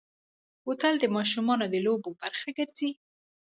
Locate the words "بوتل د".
0.63-1.05